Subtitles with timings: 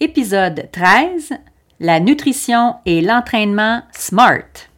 [0.00, 1.34] Épisode 13
[1.78, 4.68] La nutrition et l'entraînement SMART.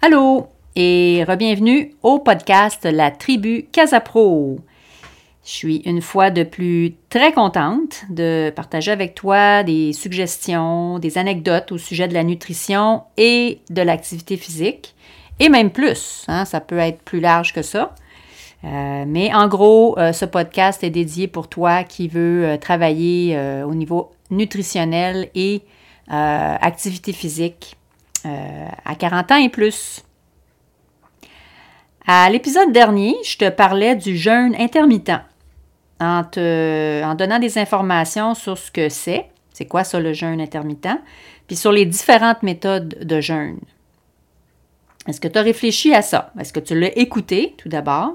[0.00, 0.46] Allô
[0.76, 4.60] et re-bienvenue au podcast La Tribu Casapro.
[5.44, 11.18] Je suis une fois de plus très contente de partager avec toi des suggestions, des
[11.18, 14.94] anecdotes au sujet de la nutrition et de l'activité physique,
[15.40, 17.96] et même plus, hein, ça peut être plus large que ça.
[18.64, 23.38] Euh, mais en gros, euh, ce podcast est dédié pour toi qui veux euh, travailler
[23.64, 25.62] au niveau nutritionnel et
[26.08, 27.76] activité physique
[28.24, 30.04] à 40 ans et plus.
[32.06, 35.20] À l'épisode dernier, je te parlais du jeûne intermittent
[36.00, 40.40] en, te, en donnant des informations sur ce que c'est, c'est quoi ça le jeûne
[40.40, 40.98] intermittent,
[41.46, 43.60] puis sur les différentes méthodes de jeûne.
[45.06, 46.32] Est-ce que tu as réfléchi à ça?
[46.40, 48.14] Est-ce que tu l'as écouté tout d'abord?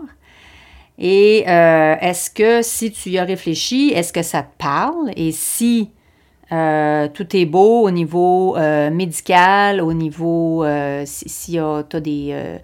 [0.97, 5.11] Et euh, est-ce que si tu y as réfléchi, est-ce que ça te parle?
[5.17, 5.89] Et si
[6.51, 10.63] euh, tout est beau au niveau euh, médical, au niveau
[11.05, 12.59] si, tu as des,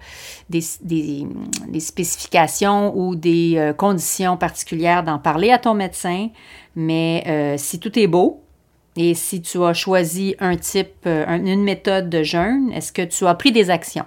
[0.48, 6.28] des, spécifications ou des conditions particulières d'en parler à ton médecin,
[6.74, 8.40] mais si tout est beau
[8.96, 13.34] et si tu as choisi un type, une méthode de jeûne, est-ce que tu as
[13.34, 14.06] pris des actions?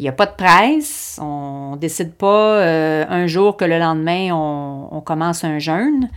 [0.00, 1.18] Il n'y a pas de presse.
[1.20, 6.08] On ne décide pas euh, un jour que le lendemain, on, commence un jeûne.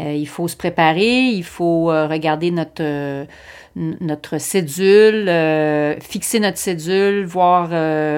[0.00, 3.26] Euh, il faut se préparer, il faut euh, regarder notre,
[3.74, 5.28] notre cédule,
[6.00, 7.72] fixer notre cédule, voir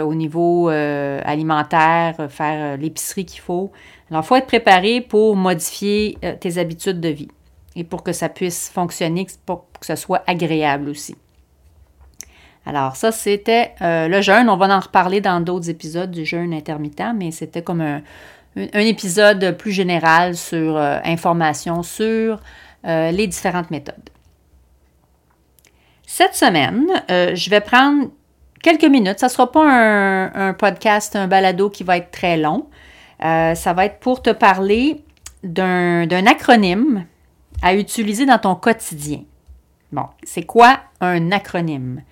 [0.06, 3.72] au niveau alimentaire, faire l'épicerie qu'il faut.
[4.10, 7.28] Alors, il faut être préparé pour modifier tes habitudes de vie
[7.76, 11.16] et pour que ça puisse fonctionner, pour que ce soit agréable aussi.
[12.66, 14.48] Alors ça, c'était euh, le jeûne.
[14.48, 18.02] On va en reparler dans d'autres épisodes du jeûne intermittent, mais c'était comme un,
[18.56, 22.40] épisode plus général sur euh, information sur
[22.86, 24.10] euh, les différentes méthodes.
[26.06, 28.08] Cette semaine, je vais prendre
[28.62, 29.18] quelques minutes.
[29.18, 32.68] Ça ne sera pas un, un, podcast, un balado qui va être très long.
[33.20, 35.02] ça va être pour te parler
[35.42, 37.04] d'un acronyme
[37.62, 39.22] à utiliser dans ton quotidien.
[39.90, 42.02] Bon, c'est quoi un acronyme?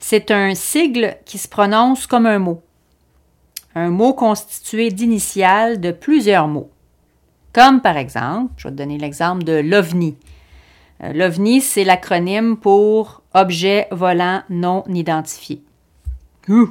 [0.00, 2.62] C'est un sigle qui se prononce comme un mot.
[3.74, 6.70] Un mot constitué d'initiales de plusieurs mots.
[7.52, 10.16] Comme par exemple, je vais te donner l'exemple de l'OVNI.
[11.02, 15.62] Euh, L'OVNI, c'est l'acronyme pour Objet volant non identifié.
[16.48, 16.66] Euh,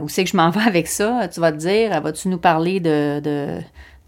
[0.00, 1.26] où c'est que je m'en vais avec ça?
[1.28, 2.80] Tu vas te dire, vas-tu nous parler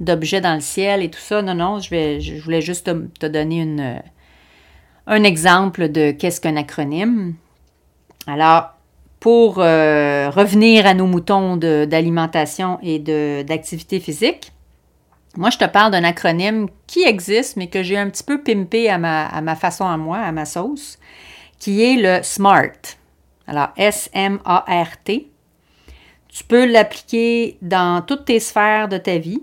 [0.01, 1.43] d'objets dans le ciel et tout ça?
[1.43, 4.03] Non, non, je, voulais juste te, donner
[5.07, 7.35] un exemple de qu'est-ce qu'un acronyme.
[8.27, 8.71] Alors,
[9.21, 12.99] pour euh, revenir à nos moutons d'alimentation et
[13.45, 14.53] d'activité physique,
[15.37, 18.89] moi, je te parle d'un acronyme qui existe, mais que j'ai un petit peu pimpé
[18.89, 20.99] à ma, à ma façon à moi, à ma sauce,
[21.59, 22.99] qui est le SMART.
[23.47, 25.29] Alors, S-M-A-R-T.
[26.29, 29.43] Tu peux l'appliquer dans toutes tes sphères de ta vie,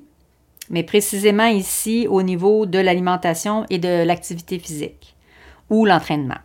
[0.69, 5.15] mais précisément ici au niveau de l'alimentation et de l'activité physique
[5.69, 6.39] ou l'entraînement.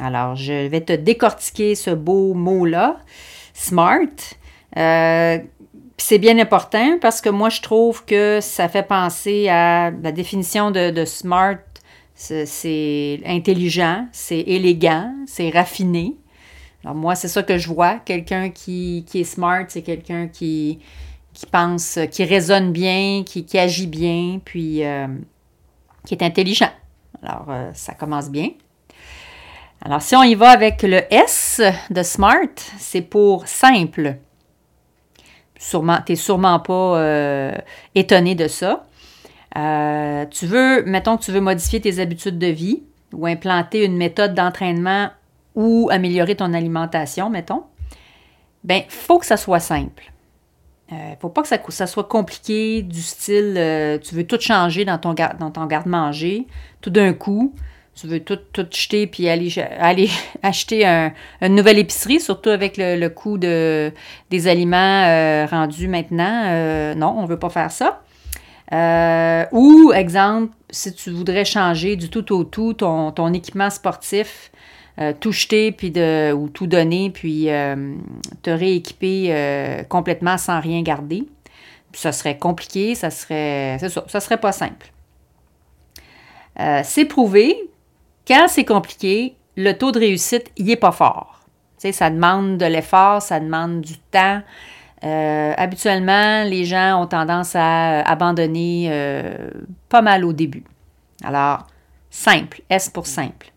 [0.00, 2.98] Alors, je vais te décortiquer ce beau mot-là,
[3.54, 4.34] SMART.
[4.76, 5.38] Euh,
[5.96, 10.70] c'est bien important parce que moi, je trouve que ça fait penser à la définition
[10.70, 11.58] de, SMART.
[12.14, 16.16] C'est intelligent, c'est élégant, c'est raffiné.
[16.82, 17.96] Alors moi, c'est ça que je vois.
[18.04, 20.78] Quelqu'un qui, est smart, c'est quelqu'un qui,
[21.50, 25.08] pense, qui raisonne bien, qui, agit bien, puis euh,
[26.06, 26.70] qui est intelligent.
[27.22, 28.50] Alors, euh, ça commence bien.
[29.82, 34.16] Alors, si on y va avec le S de SMART, c'est pour simple.
[35.58, 37.52] Sûrement, tu n'es sûrement pas euh,
[37.94, 38.84] étonné de ça.
[39.56, 42.82] Euh, tu veux, mettons que tu veux modifier tes habitudes de vie
[43.12, 45.10] ou implanter une méthode d'entraînement
[45.54, 47.62] ou améliorer ton alimentation, mettons.
[48.64, 50.12] Bien, il faut que ça soit simple.
[50.90, 53.54] Il euh, ne faut pas que ça, soit compliqué, du style
[54.02, 56.46] tu veux tout changer dans ton garde-manger
[56.80, 57.54] tout d'un coup
[57.96, 60.10] tu veux tout, tout jeter puis aller, aller
[60.42, 63.90] acheter un, une nouvelle épicerie, surtout avec le, coût de,
[64.30, 66.44] des aliments euh, rendus maintenant.
[66.46, 68.02] Euh, non, on ne veut pas faire ça.
[68.72, 74.52] Euh, ou, exemple, si tu voudrais changer du tout au tout ton, ton équipement sportif,
[75.20, 77.48] tout jeter puis de, ou tout donner, puis
[78.42, 81.24] te rééquiper complètement sans rien garder.
[81.92, 84.90] ça serait compliqué, ça serait, ça, ça serait pas simple.
[86.82, 87.56] c'est prouvé
[88.26, 91.40] quand c'est compliqué, le taux de réussite, il n'est pas fort.
[91.78, 94.42] Ça demande de l'effort, ça demande du temps.
[95.04, 99.50] Euh, habituellement, les gens ont tendance à abandonner euh,
[99.88, 100.64] pas mal au début.
[101.22, 101.66] Alors,
[102.10, 103.52] simple, S pour simple.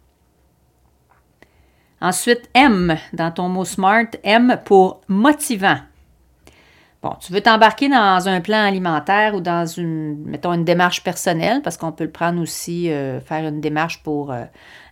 [2.02, 5.80] Ensuite, M dans ton mot SMART, M pour motivant.
[7.02, 11.62] Bon, tu veux t'embarquer dans un plan alimentaire ou dans une, mettons, une démarche personnelle,
[11.62, 14.44] parce qu'on peut le prendre aussi, euh, faire une démarche pour euh,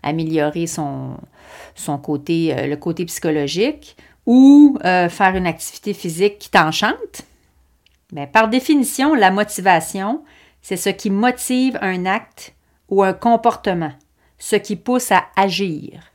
[0.03, 1.17] améliorer son,
[1.75, 7.21] son côté, euh, le côté psychologique, ou faire une activité physique qui t'enchante.
[8.11, 10.21] Bien, par définition, la motivation,
[10.61, 12.53] c'est ce qui motive un acte
[12.89, 13.93] ou un comportement,
[14.37, 16.11] ce qui pousse à agir.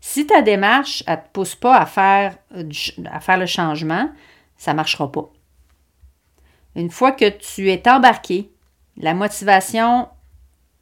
[0.00, 2.38] Si ta démarche ne te pousse pas à faire,
[3.12, 4.08] à faire le changement,
[4.56, 5.28] ça ne marchera pas.
[6.76, 8.50] Une fois que tu es embarqué,
[8.96, 10.08] la motivation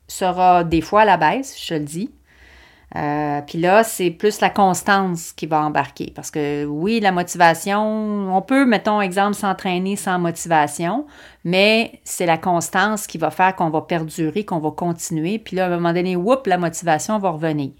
[0.08, 2.10] sera des fois à la baisse, je le dis.
[2.94, 6.12] Euh, puis là, c'est plus la constance qui va embarquer.
[6.14, 11.06] Parce que oui, la motivation, on peut, mettons, exemple, s'entraîner sans motivation,
[11.44, 15.38] mais c'est la constance qui va faire qu'on va perdurer, qu'on va continuer.
[15.38, 17.72] Puis là, à un moment donné, whoop, la motivation va revenir.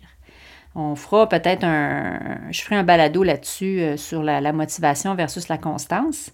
[0.74, 2.40] On fera peut-être un.
[2.50, 6.30] Je ferai un balado là-dessus euh, sur la, motivation versus la constance.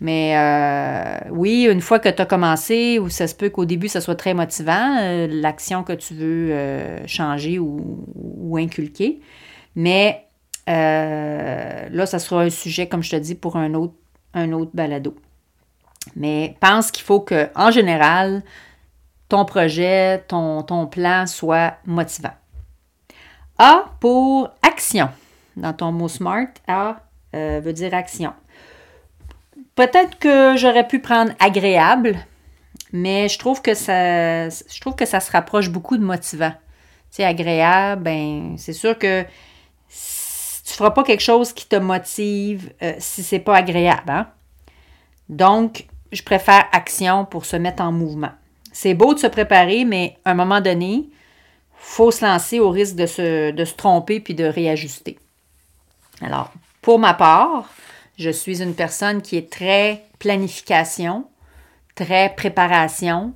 [0.00, 3.88] Mais euh, oui, une fois que tu as commencé, ou ça se peut qu'au début,
[3.88, 6.54] ça soit très motivant, euh, l'action que tu veux
[7.06, 9.20] changer ou, inculquer.
[9.74, 10.24] Mais
[10.66, 13.94] là, ça sera un sujet, comme je te dis, pour un autre,
[14.34, 15.16] un autre balado.
[16.16, 18.42] Mais pense qu'il faut que, en général,
[19.28, 22.37] ton projet, ton, ton plan soit motivant.
[23.58, 25.08] A pour action.
[25.56, 27.00] Dans ton mot SMART, A
[27.34, 28.32] euh, veut dire action.
[29.74, 32.16] Peut-être que j'aurais pu prendre agréable,
[32.92, 36.52] mais je trouve que ça, je trouve que ça se rapproche beaucoup de motivant.
[37.14, 42.72] Tu agréable, ben, c'est sûr que tu ne feras pas quelque chose qui te motive
[42.82, 44.10] euh, si c'est pas agréable.
[44.10, 44.28] Hein?
[45.28, 48.30] Donc, je préfère action pour se mettre en mouvement.
[48.72, 51.08] C'est beau de se préparer, mais à un moment donné,
[51.78, 55.18] faut se lancer au risque de se, de tromper puis de réajuster.
[56.20, 56.52] Alors,
[56.82, 57.68] pour ma part,
[58.18, 61.26] je suis une personne qui est très planification,
[61.94, 63.32] très préparation.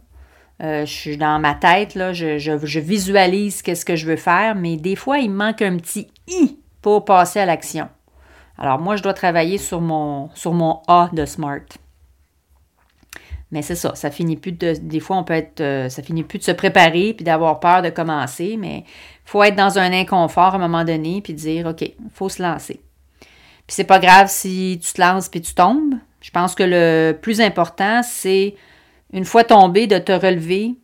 [0.62, 4.76] Euh, je suis dans ma tête, là, je, visualise qu'est-ce que je veux faire, mais
[4.76, 7.88] des fois, il manque un petit i pour passer à l'action.
[8.58, 11.66] Alors, moi, je dois travailler sur mon, sur mon A de SMART.
[13.52, 14.74] Mais c'est ça, ça finit plus de.
[14.80, 15.60] Des fois, on peut être.
[15.60, 18.84] Euh, ça finit plus de se préparer puis d'avoir peur de commencer, mais
[19.24, 22.42] faut être dans un inconfort à un moment donné puis dire OK, il faut se
[22.42, 22.80] lancer.
[23.20, 25.94] Puis c'est pas grave si tu te lances puis tu tombes.
[26.22, 28.54] Je pense que le plus important, c'est
[29.12, 30.74] une fois tombé, de te relever,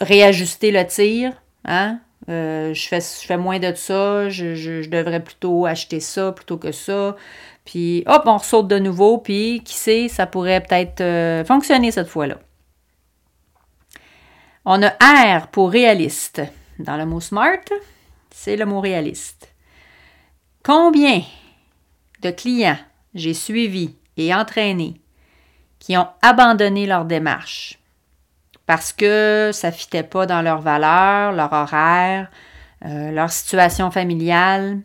[0.00, 1.32] réajuster le tir.
[1.64, 2.00] Hein?
[2.28, 6.58] Euh, je, fais, je fais moins de ça, je, je, devrais plutôt acheter ça plutôt
[6.58, 7.16] que ça.
[7.68, 12.08] Puis hop, on ressaute de nouveau, puis qui sait, ça pourrait peut-être euh, fonctionner cette
[12.08, 12.38] fois-là.
[14.64, 14.88] On a
[15.38, 16.40] R pour réaliste.
[16.78, 17.60] Dans le mot smart,
[18.30, 19.52] c'est le mot réaliste.
[20.64, 21.20] Combien
[22.22, 22.78] de clients
[23.12, 25.02] j'ai suivis et entraînés
[25.78, 27.78] qui ont abandonné leur démarche
[28.64, 32.30] parce que ça ne fitait pas dans leurs valeurs, leur horaire,
[32.86, 34.80] euh, leur situation familiale,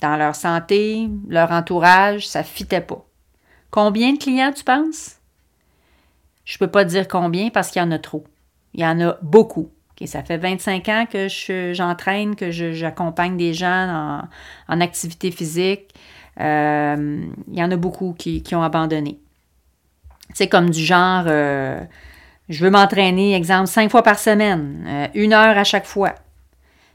[0.00, 3.04] dans leur santé, leur entourage, ça fitait pas.
[3.70, 5.16] Combien de clients tu penses?
[6.44, 8.24] Je peux pas dire combien parce qu'il y en a trop.
[8.74, 9.70] Il y en a beaucoup.
[10.06, 11.28] ça fait 25 ans que
[11.74, 14.22] j'entraîne, que j'accompagne des gens
[14.68, 15.94] en, activité physique.
[16.40, 19.18] Euh, il y en a beaucoup qui, ont abandonné.
[20.32, 21.80] C'est comme du genre, euh,
[22.48, 26.14] je veux m'entraîner, exemple, cinq fois par semaine, euh, une heure à chaque fois.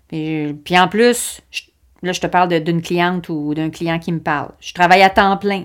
[0.08, 1.64] Puis, puis en plus, je,
[2.04, 4.50] Là, je te parle d'une cliente ou d'un client qui me parle.
[4.60, 5.64] Je travaille à temps plein.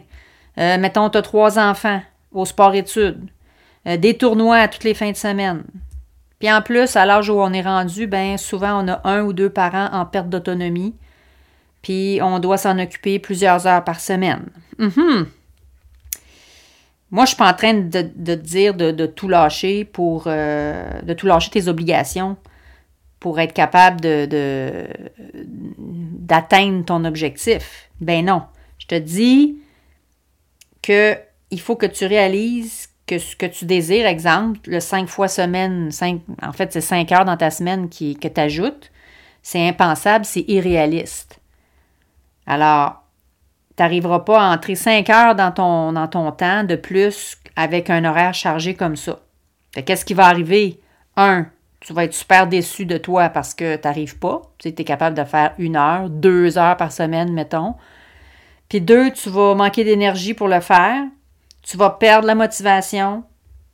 [0.57, 2.01] Euh, mettons, tu as trois enfants
[2.33, 3.29] au sport-études.
[3.87, 5.65] Euh, des tournois à toutes les fins de semaine.
[6.39, 9.33] Puis en plus, à l'âge où on est rendu, ben souvent, on a un ou
[9.33, 10.95] deux parents en perte d'autonomie.
[11.83, 14.47] Puis on doit s'en occuper plusieurs heures par semaine.
[14.79, 15.27] Mm-hmm.
[17.11, 21.15] Moi, je suis pas en train de, te dire de, tout lâcher pour euh, de
[21.15, 22.37] tout lâcher tes obligations
[23.19, 24.87] pour être capable de,
[26.29, 27.91] d'atteindre ton objectif?
[28.01, 28.43] Ben non.
[28.79, 29.59] Je te dis
[30.83, 31.17] que
[31.51, 35.91] il faut que tu réalises que ce que tu désires, exemple, le 5 fois semaine,
[35.91, 38.91] 5, en fait, c'est 5 heures dans ta semaine qui, que tu ajoutes,
[39.43, 41.41] c'est impensable, c'est irréaliste.
[42.47, 43.03] Alors,
[43.77, 47.89] tu n'arriveras pas à entrer 5 heures dans ton, dans ton temps de plus avec
[47.89, 49.21] un horaire chargé comme ça.
[49.87, 50.81] Qu'est-ce qui va arriver?
[51.17, 51.47] Un,
[51.81, 54.43] tu vas être super déçu de toi parce que tu n'arrives pas.
[54.59, 57.75] Tu es capable de faire une heure, deux heures par semaine, mettons.
[58.69, 61.05] Puis deux, tu vas manquer d'énergie pour le faire.
[61.63, 63.25] Tu vas perdre la motivation.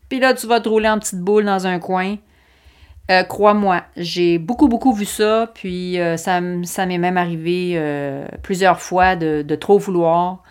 [0.08, 2.16] Puis là, tu vas te rouler en petite boule dans un coin.
[3.10, 5.50] Euh, crois-moi, j'ai beaucoup, beaucoup vu ça.
[5.54, 10.42] Puis euh, ça, m'est même arrivé euh, plusieurs fois de, trop vouloir.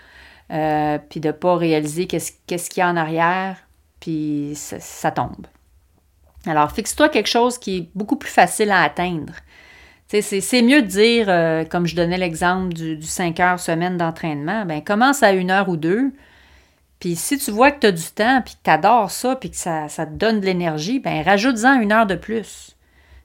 [0.50, 3.58] puis de ne pas réaliser qu'est-ce qu'il y a en arrière.
[4.00, 5.48] Puis ça tombe.
[6.46, 9.34] Alors, fixe-toi quelque chose qui est beaucoup plus facile à atteindre.
[10.22, 14.84] C'est mieux de dire, euh, comme je donnais l'exemple du, 5 heures semaine d'entraînement, ben
[14.84, 16.12] commence à une heure ou deux.
[17.00, 19.50] Puis si tu vois que tu as du temps, puis que tu adores ça, puis
[19.50, 22.76] que ça, te donne de l'énergie, ben rajoute-en une heure de plus.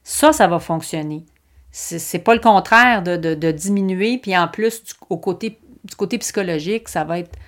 [0.03, 1.25] Ça, ça va fonctionner.
[1.71, 6.89] C'est pas le contraire de, diminuer, puis en plus, du, au côté, du côté psychologique,
[6.89, 7.39] ça va être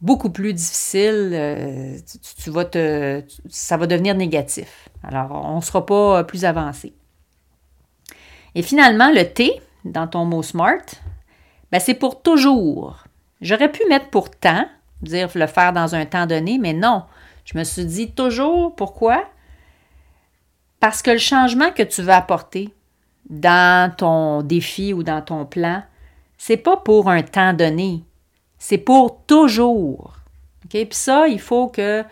[0.00, 1.30] beaucoup plus difficile.
[1.32, 4.88] Euh, ça va devenir négatif.
[5.02, 6.94] Alors, on ne sera pas plus avancé.
[8.54, 10.84] Et finalement, le T dans ton mot SMART,
[11.70, 13.04] ben c'est pour toujours.
[13.40, 14.66] J'aurais pu mettre pour temps,
[15.02, 17.04] dire le faire dans un temps donné, mais non.
[17.44, 19.24] Je me suis dit toujours, pourquoi?
[20.80, 22.70] Parce que le changement que tu veux apporter
[23.28, 25.82] dans ton défi ou dans ton plan,
[26.38, 28.04] c'est pas pour un temps donné,
[28.58, 30.14] c'est pour toujours.
[30.64, 30.70] OK?
[30.70, 32.04] Puis ça, il faut que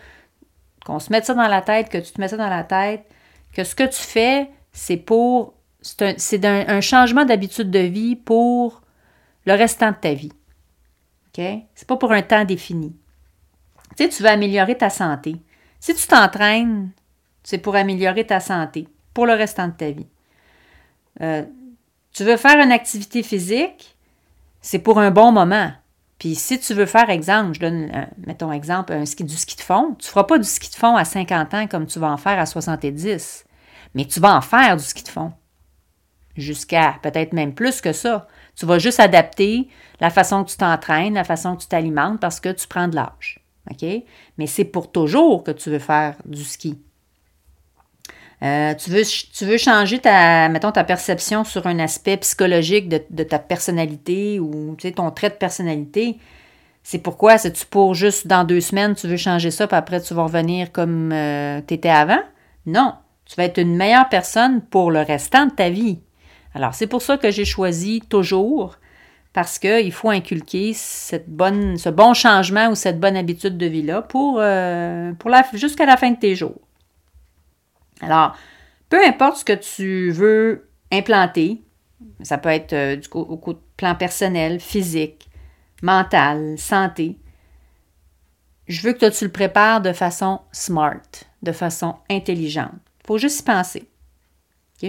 [0.85, 3.05] qu'on se mette ça dans la tête, que tu te mettes ça dans la tête,
[3.53, 8.81] que ce que tu fais, c'est pour c'est un, changement d'habitude de vie pour
[9.45, 10.31] le restant de ta vie.
[11.27, 11.43] OK?
[11.75, 12.95] C'est pas pour un temps défini.
[13.95, 15.35] Tu sais, tu veux améliorer ta santé.
[15.79, 16.89] Si tu t'entraînes,
[17.43, 20.07] c'est pour améliorer ta santé pour le restant de ta vie.
[21.21, 21.43] Euh,
[22.11, 23.95] tu veux faire une activité physique,
[24.61, 25.71] c'est pour un bon moment.
[26.19, 29.55] Puis si tu veux faire, exemple, je donne, euh, mettons exemple, un ski, du ski
[29.57, 31.99] de fond, tu ne feras pas du ski de fond à 50 ans comme tu
[31.99, 33.43] vas en faire à 70,
[33.93, 35.33] mais tu vas en faire du ski de fond
[36.35, 38.27] jusqu'à peut-être même plus que ça.
[38.55, 39.67] Tu vas juste adapter
[39.99, 42.95] la façon que tu t'entraînes, la façon que tu t'alimentes parce que tu prends de
[42.95, 43.39] l'âge.
[43.71, 43.85] OK?
[44.37, 46.79] Mais c'est pour toujours que tu veux faire du ski.
[48.45, 53.39] Euh, tu, veux, tu changer ta, mettons, ta perception sur un aspect psychologique de, ta
[53.39, 56.17] personnalité ou ton trait de personnalité?
[56.83, 57.39] C'est pourquoi?
[57.39, 60.71] C'est-tu pour juste dans deux semaines, tu veux changer ça, puis après tu vas revenir
[60.71, 62.21] comme euh, tu étais avant?
[62.67, 62.93] Non.
[63.25, 65.99] Tu vas être une meilleure personne pour le restant de ta vie.
[66.53, 68.77] Alors, c'est pour ça que j'ai choisi toujours,
[69.33, 74.03] parce qu'il faut inculquer cette bonne, ce bon changement ou cette bonne habitude de vie-là
[74.03, 75.11] pour, euh,
[75.53, 76.64] jusqu'à la fin de tes jours.
[78.01, 78.35] Alors,
[78.89, 81.61] peu importe ce que tu veux implanter,
[82.21, 83.37] ça peut être euh, du au
[83.77, 85.29] plan personnel, physique,
[85.81, 87.17] mental, santé,
[88.67, 91.01] je veux que tu le prépares de façon smart,
[91.43, 92.73] de façon intelligente.
[93.03, 93.87] Il faut juste y penser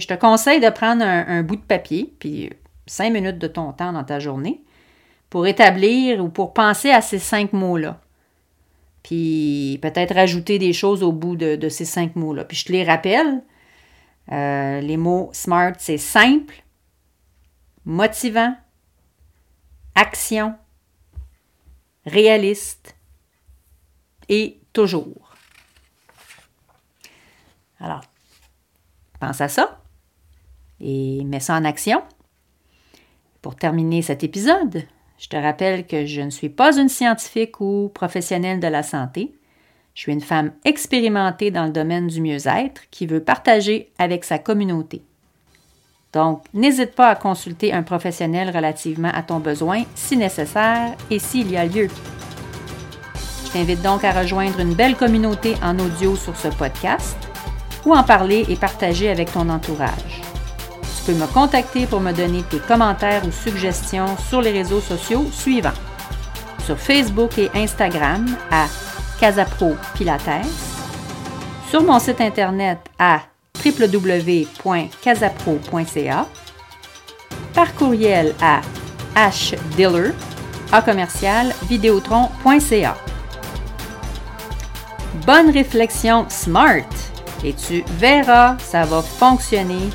[0.00, 2.50] je te conseille de prendre un, bout de papier, puis
[2.86, 4.62] cinq minutes de ton temps dans ta journée,
[5.30, 8.00] pour établir ou pour penser à ces cinq mots-là.
[9.06, 12.44] Puis peut-être rajouter des choses au bout de, ces cinq mots-là.
[12.44, 13.44] Puis je te les rappelle.
[14.32, 16.64] Euh, les mots SMART, c'est simple,
[17.84, 18.56] motivant,
[19.94, 20.56] action,
[22.04, 22.96] réaliste
[24.28, 25.36] et toujours.
[27.78, 28.02] Alors,
[29.20, 29.80] pense à ça
[30.80, 32.02] et mets ça en action.
[33.40, 34.82] Pour terminer cet épisode,
[35.18, 39.32] je te rappelle que je ne suis pas une scientifique ou professionnelle de la santé.
[39.94, 44.38] Je suis une femme expérimentée dans le domaine du mieux-être qui veut partager avec sa
[44.38, 45.02] communauté.
[46.12, 51.50] Donc, n'hésite pas à consulter un professionnel relativement à ton besoin si nécessaire et s'il
[51.50, 51.88] y a lieu.
[53.46, 57.16] Je t'invite donc à rejoindre une belle communauté en audio sur ce podcast
[57.86, 60.25] ou en parler et partager avec ton entourage
[61.06, 65.70] peux me contacter pour me donner tes commentaires ou suggestions sur les réseaux sociaux suivants.
[66.64, 68.66] Sur Facebook et Instagram à
[69.20, 70.44] Casapro Pilates,
[71.70, 73.20] sur mon site internet à
[73.64, 76.26] www.casapro.ca,
[77.54, 78.60] par courriel à
[79.14, 80.10] hdiller
[80.72, 81.54] à commercial.
[85.24, 86.82] Bonne réflexion smart
[87.44, 89.88] et tu verras, ça va fonctionner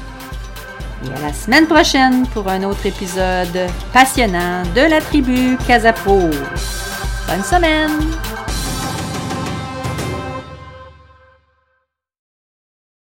[1.04, 6.30] Et à la semaine prochaine pour un autre épisode passionnant de la tribu Casapro.
[7.28, 8.21] Bonne semaine!